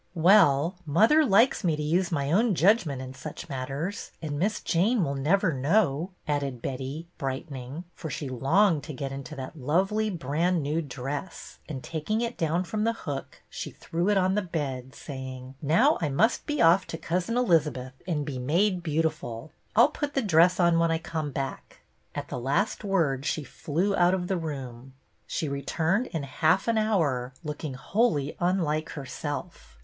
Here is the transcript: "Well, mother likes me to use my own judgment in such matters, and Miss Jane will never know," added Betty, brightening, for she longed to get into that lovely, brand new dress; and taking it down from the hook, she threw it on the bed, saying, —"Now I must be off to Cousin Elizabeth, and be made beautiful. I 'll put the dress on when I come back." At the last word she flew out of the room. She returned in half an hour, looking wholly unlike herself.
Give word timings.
"Well, 0.15 0.79
mother 0.83 1.23
likes 1.23 1.63
me 1.63 1.75
to 1.75 1.83
use 1.83 2.11
my 2.11 2.31
own 2.31 2.55
judgment 2.55 3.03
in 3.03 3.13
such 3.13 3.47
matters, 3.47 4.09
and 4.19 4.39
Miss 4.39 4.59
Jane 4.59 5.03
will 5.03 5.13
never 5.13 5.53
know," 5.53 6.09
added 6.27 6.59
Betty, 6.59 7.05
brightening, 7.19 7.83
for 7.93 8.09
she 8.09 8.27
longed 8.27 8.81
to 8.85 8.93
get 8.95 9.11
into 9.11 9.35
that 9.35 9.59
lovely, 9.59 10.09
brand 10.09 10.63
new 10.63 10.81
dress; 10.81 11.59
and 11.69 11.83
taking 11.83 12.21
it 12.21 12.35
down 12.35 12.63
from 12.63 12.83
the 12.83 12.93
hook, 13.05 13.43
she 13.47 13.69
threw 13.69 14.09
it 14.09 14.17
on 14.17 14.33
the 14.33 14.41
bed, 14.41 14.95
saying, 14.95 15.53
—"Now 15.61 15.99
I 16.01 16.09
must 16.09 16.47
be 16.47 16.63
off 16.63 16.87
to 16.87 16.97
Cousin 16.97 17.37
Elizabeth, 17.37 17.93
and 18.07 18.25
be 18.25 18.39
made 18.39 18.81
beautiful. 18.81 19.51
I 19.75 19.81
'll 19.83 19.89
put 19.89 20.15
the 20.15 20.23
dress 20.23 20.59
on 20.59 20.79
when 20.79 20.89
I 20.89 20.97
come 20.97 21.29
back." 21.29 21.81
At 22.15 22.27
the 22.29 22.39
last 22.39 22.83
word 22.83 23.23
she 23.23 23.43
flew 23.43 23.95
out 23.95 24.15
of 24.15 24.27
the 24.29 24.37
room. 24.37 24.93
She 25.27 25.47
returned 25.47 26.07
in 26.07 26.23
half 26.23 26.67
an 26.67 26.79
hour, 26.79 27.33
looking 27.43 27.75
wholly 27.75 28.35
unlike 28.39 28.93
herself. 28.93 29.77